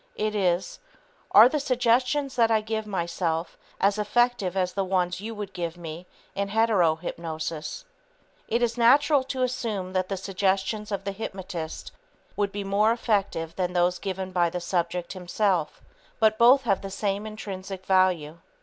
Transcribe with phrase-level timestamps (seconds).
[0.15, 0.79] It is:
[1.29, 5.77] "Are the suggestions that I give myself as effective as the ones you would give
[5.77, 7.85] me in hetero hypnosis?"
[8.47, 11.91] It is natural to assume that the suggestions of the hypnotist
[12.35, 15.83] would be more effective than those given by the subject himself,
[16.19, 18.39] but both have the same intrinsic value.